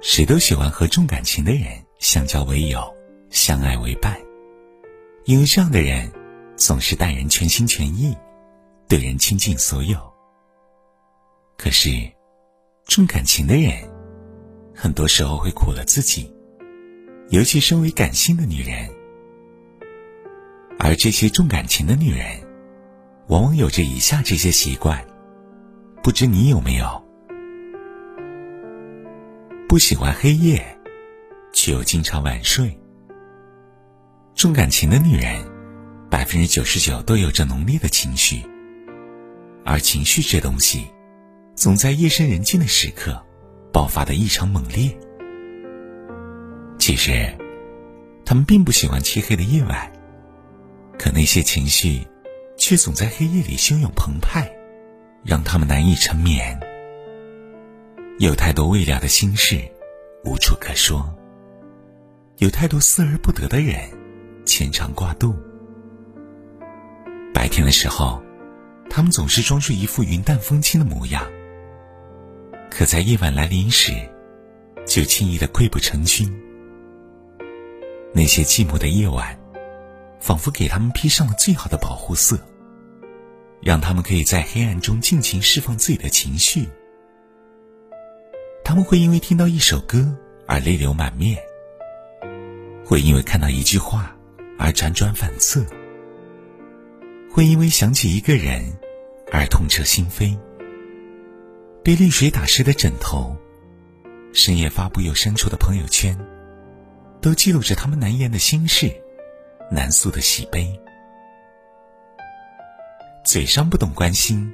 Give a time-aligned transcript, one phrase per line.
[0.00, 2.80] 谁都喜欢和重感情的人相交为友，
[3.30, 4.16] 相爱为伴，
[5.24, 6.10] 因为这样的人
[6.56, 8.16] 总是待人全心全意，
[8.86, 9.98] 对人倾尽所有。
[11.56, 11.90] 可是，
[12.86, 13.72] 重感情的人，
[14.72, 16.32] 很多时候会苦了自己，
[17.30, 18.88] 尤其身为感性的女人。
[20.78, 22.24] 而这些重感情的女人，
[23.26, 25.04] 往往有着以下这些习惯，
[26.04, 27.07] 不知你有没有？
[29.68, 30.64] 不喜欢黑夜，
[31.52, 32.74] 却又经常晚睡。
[34.34, 35.44] 重感情的女人，
[36.10, 38.42] 百分之九十九都有着浓烈的情绪，
[39.66, 40.86] 而情绪这东西，
[41.54, 43.22] 总在夜深人静的时刻，
[43.70, 44.90] 爆发的异常猛烈。
[46.78, 47.30] 其实，
[48.24, 49.92] 他们并不喜欢漆黑的夜晚，
[50.98, 52.06] 可那些情绪，
[52.56, 54.50] 却总在黑夜里汹涌澎湃，
[55.22, 56.58] 让他们难以沉眠。
[58.18, 59.62] 有太多未了的心事，
[60.24, 60.98] 无处可说；
[62.38, 63.88] 有太多思而不得的人，
[64.44, 65.36] 牵肠挂肚。
[67.32, 68.20] 白天的时候，
[68.90, 71.22] 他们总是装出一副云淡风轻的模样；
[72.68, 73.92] 可在夜晚来临时，
[74.84, 76.28] 就轻易的溃不成军。
[78.12, 79.38] 那些寂寞的夜晚，
[80.18, 82.36] 仿佛给他们披上了最好的保护色，
[83.62, 86.66] 让他们可以在黑暗中尽情释放自己的情绪。
[88.84, 91.38] 会因为听到一首歌而泪流满面，
[92.84, 94.14] 会因为看到一句话
[94.58, 95.64] 而辗转反侧，
[97.30, 98.62] 会因为想起一个人
[99.32, 100.36] 而痛彻心扉。
[101.82, 103.36] 被泪水打湿的枕头，
[104.32, 106.18] 深夜发布又删除的朋友圈，
[107.20, 108.92] 都记录着他们难言的心事，
[109.70, 110.78] 难诉的喜悲。
[113.24, 114.52] 嘴上不懂关心，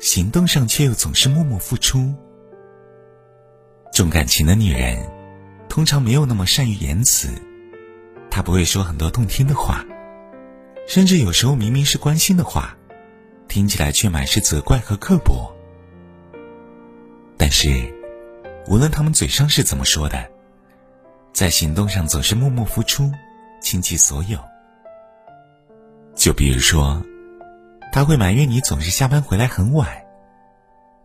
[0.00, 2.14] 行动上却又总是默默付出。
[3.92, 5.08] 重感情的女人，
[5.68, 7.30] 通常没有那么善于言辞，
[8.30, 9.84] 她不会说很多动听的话，
[10.86, 12.76] 甚至有时候明明是关心的话，
[13.48, 15.52] 听起来却满是责怪和刻薄。
[17.36, 17.92] 但是，
[18.66, 20.30] 无论他们嘴上是怎么说的，
[21.32, 23.10] 在行动上总是默默付出，
[23.60, 24.38] 倾其所有。
[26.14, 27.02] 就比如说，
[27.92, 29.88] 他会埋怨你总是下班回来很晚，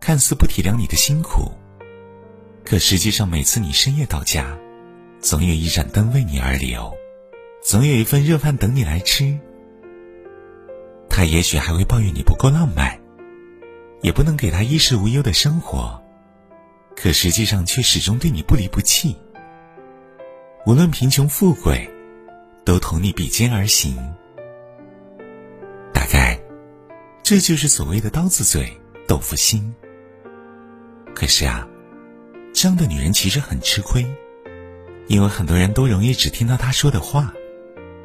[0.00, 1.50] 看似不体谅你的辛苦。
[2.64, 4.58] 可实际上，每次你深夜到家，
[5.20, 6.92] 总有一盏灯为你而留，
[7.62, 9.38] 总有一份热饭等你来吃。
[11.10, 12.98] 他也许还会抱怨你不够浪漫，
[14.00, 16.02] 也不能给他衣食无忧的生活，
[16.96, 19.14] 可实际上却始终对你不离不弃。
[20.64, 21.86] 无论贫穷富贵，
[22.64, 23.94] 都同你比肩而行。
[25.92, 26.40] 大概，
[27.22, 28.72] 这就是所谓的刀子嘴
[29.06, 29.74] 豆腐心。
[31.14, 31.68] 可是啊。
[32.54, 34.06] 这样的女人其实很吃亏，
[35.08, 37.34] 因为很多人都容易只听到她说的话，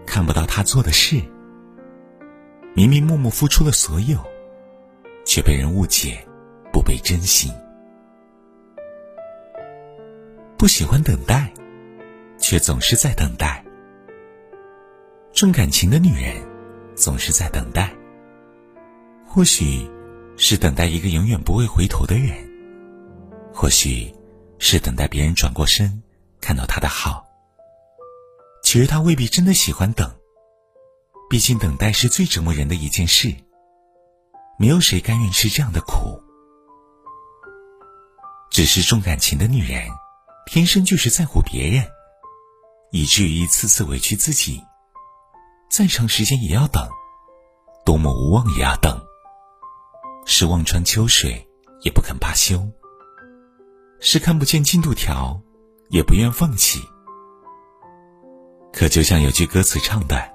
[0.08, 1.22] 看不到她做的事。
[2.74, 4.18] 明明默默付出了所有，
[5.24, 6.28] 却被人误解，
[6.74, 7.52] 不被珍惜。
[10.58, 11.54] 不喜欢等待，
[12.40, 13.64] 却总是在等待。
[15.32, 16.36] 重感情的女人，
[16.96, 17.94] 总是在等待。
[19.28, 19.88] 或许，
[20.38, 22.36] 是等待一个永远不会回头的人。
[23.54, 24.12] 或许。
[24.60, 26.04] 是等待别人转过身，
[26.40, 27.26] 看到他的好。
[28.62, 30.14] 其实他未必真的喜欢等，
[31.30, 33.34] 毕竟等待是最折磨人的一件事。
[34.60, 36.22] 没有谁甘愿吃这样的苦。
[38.52, 39.88] 只是重感情的女人，
[40.46, 41.88] 天生就是在乎别人，
[42.92, 44.62] 以至于一次次委屈自己，
[45.72, 46.90] 再长时间也要等，
[47.86, 49.02] 多么无望也要等，
[50.26, 51.48] 是望穿秋水
[51.82, 52.70] 也不肯罢休。
[54.00, 55.42] 是看不见进度条，
[55.90, 56.80] 也不愿放弃。
[58.72, 60.32] 可就像有句歌词唱的：“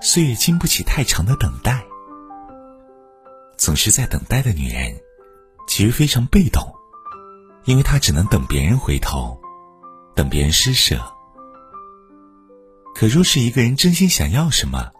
[0.00, 1.84] 岁月经不起太长的等待。”
[3.58, 4.98] 总是在等待的女人，
[5.66, 6.72] 其实非常被动，
[7.64, 9.38] 因为她只能等别人回头，
[10.14, 10.98] 等别人施舍。
[12.94, 14.90] 可若是一个人真心想要什么，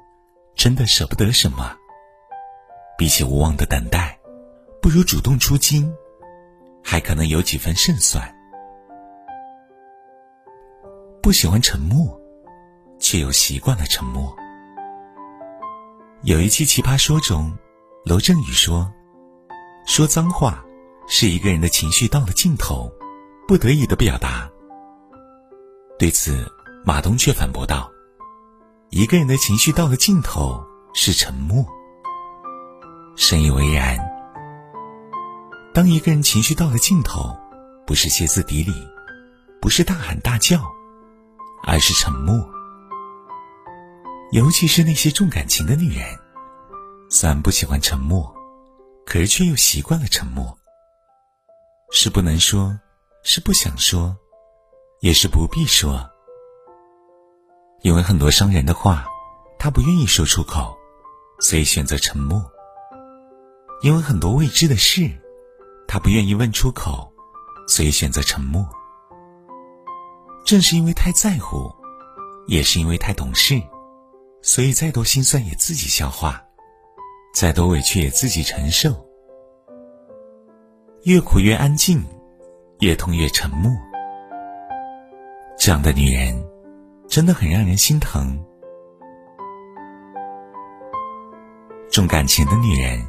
[0.54, 1.76] 真的舍不得什么，
[2.98, 4.18] 比起无望的等待，
[4.82, 5.88] 不如主动出击。
[6.90, 8.34] 还可能有几分胜算。
[11.22, 12.18] 不喜欢沉默，
[12.98, 14.34] 却又习惯了沉默。
[16.22, 17.54] 有一期《奇葩说》中，
[18.06, 18.90] 罗振宇说
[19.86, 20.64] ：“说脏话
[21.06, 22.90] 是一个人的情绪到了尽头，
[23.46, 24.50] 不得已的表达。”
[26.00, 26.50] 对此，
[26.86, 27.90] 马东却反驳道
[28.88, 30.58] ：“一个人的情绪到了尽头
[30.94, 31.62] 是沉默。”
[33.14, 34.17] 深以为然。
[35.78, 37.38] 当一个人情绪到了尽头，
[37.86, 38.72] 不是歇斯底里，
[39.60, 40.60] 不是大喊大叫，
[41.62, 42.50] 而是沉默。
[44.32, 46.04] 尤其是那些重感情的女人，
[47.08, 48.34] 虽然不喜欢沉默，
[49.06, 50.58] 可是却又习惯了沉默。
[51.92, 52.76] 是不能说，
[53.22, 54.16] 是不想说，
[54.98, 56.10] 也是不必说。
[57.82, 59.06] 因为很多伤人的话，
[59.60, 60.76] 她不愿意说出口，
[61.38, 62.44] 所以选择沉默。
[63.80, 65.08] 因为很多未知的事，
[65.88, 67.10] 他不愿意问出口，
[67.66, 68.62] 所以选择沉默。
[70.44, 71.74] 正是因为太在乎，
[72.46, 73.60] 也是因为太懂事，
[74.42, 76.42] 所以再多心酸也自己消化，
[77.34, 78.94] 再多委屈也自己承受。
[81.04, 82.04] 越苦越安静，
[82.80, 83.72] 越痛越沉默。
[85.58, 86.38] 这样的女人，
[87.08, 88.38] 真的很让人心疼。
[91.90, 93.04] 重感情的女人，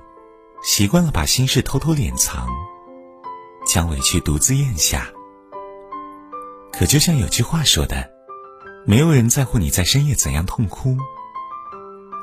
[0.62, 2.48] 习惯了把心事偷偷敛藏，
[3.66, 5.08] 将委屈独自咽下。
[6.72, 8.10] 可就像有句话说的，
[8.86, 10.98] 没有人在乎你在深夜怎样痛哭，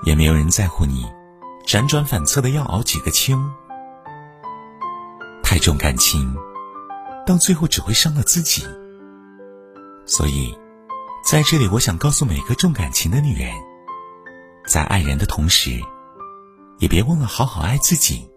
[0.04, 1.06] 也没有人在乎你
[1.66, 3.38] 辗转反侧的要熬几个秋。
[5.42, 6.34] 太重感情，
[7.26, 8.62] 到最后只会伤了自己。
[10.04, 10.56] 所以，
[11.24, 13.50] 在这里，我想告诉每个重感情的女人，
[14.66, 15.80] 在爱人的同时，
[16.78, 18.30] 也别忘了好好爱自己。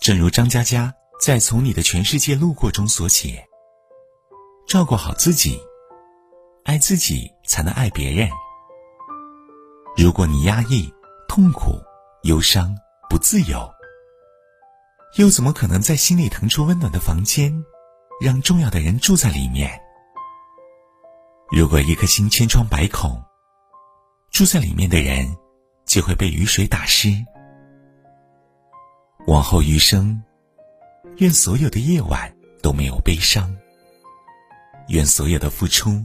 [0.00, 3.46] 正如张嘉佳在《从你的全世界路过》中所写。
[4.66, 5.60] 照顾好自己，
[6.64, 8.28] 爱自己才能爱别人。
[9.96, 10.92] 如果你压抑、
[11.28, 11.78] 痛苦、
[12.24, 12.74] 忧伤、
[13.08, 13.70] 不自由，
[15.18, 17.64] 又怎么可能在心里腾出温暖的房间，
[18.20, 19.70] 让重要的人住在里面？
[21.52, 23.22] 如果一颗心千疮百孔，
[24.32, 25.32] 住在里面的人
[25.86, 27.24] 就会被雨水打湿。
[29.26, 30.22] 往后余生，
[31.18, 33.56] 愿所有的夜晚都没有悲伤。
[34.88, 36.04] 愿所有的付出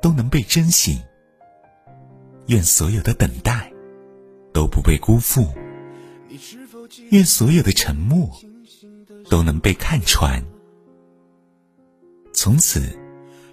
[0.00, 1.02] 都能被珍惜，
[2.46, 3.72] 愿所有的等待
[4.52, 5.52] 都不被辜负，
[7.10, 8.30] 愿所有的沉默
[9.28, 10.44] 都能被看穿。
[12.32, 12.96] 从此，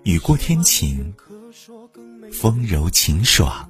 [0.04, 1.14] 雨过天晴，
[2.32, 3.68] 风柔情爽。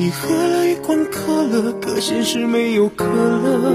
[0.00, 3.74] 你喝了一罐可乐，可现实没有可乐。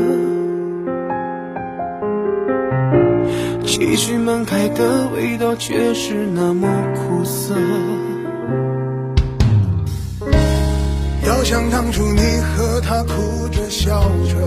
[3.65, 6.65] 期许满开的味道，却是那么
[6.95, 7.53] 苦涩。
[11.27, 12.21] 要想当初你
[12.55, 14.37] 和他哭着笑着，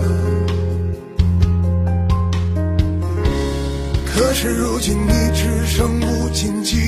[4.03, 6.86] 可是如今你只剩无尽寂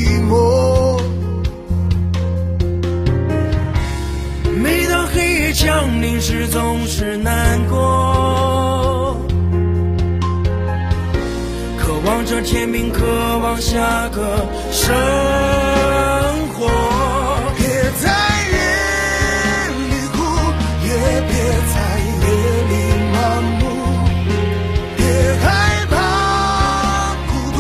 [5.62, 9.18] 降临时，总是难过。
[11.78, 13.06] 渴望着天明，渴
[13.40, 14.96] 望下个生
[16.54, 16.70] 活。
[17.58, 17.68] 别
[18.00, 18.08] 在
[18.54, 18.56] 夜
[19.90, 20.24] 里哭，
[20.86, 20.88] 也
[21.28, 21.34] 别
[21.74, 21.76] 在
[22.24, 22.26] 夜
[22.70, 22.74] 里
[23.12, 23.18] 麻
[23.60, 23.62] 木。
[24.96, 25.04] 别
[25.44, 25.46] 害
[25.92, 25.94] 怕
[27.28, 27.60] 孤独，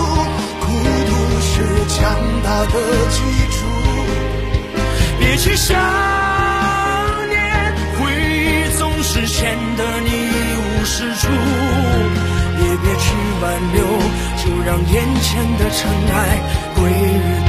[0.62, 0.68] 孤
[1.10, 1.12] 独
[1.42, 1.52] 是
[1.90, 2.00] 强
[2.46, 2.74] 大的
[3.10, 3.18] 基
[3.52, 3.58] 础。
[5.20, 5.76] 别去想
[13.00, 14.30] 去挽留。
[14.38, 16.40] 就让眼前的尘埃
[16.76, 17.49] 归于。